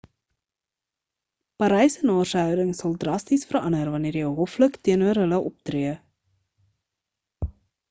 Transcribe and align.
parysenaars 1.63 2.31
se 2.35 2.41
houding 2.45 2.71
sal 2.79 2.97
drasties 3.05 3.45
verander 3.53 3.93
wanneer 3.97 4.19
jy 4.23 4.33
hoflik 4.41 4.81
teenoor 4.89 5.23
hulle 5.27 5.41
optree 5.53 5.95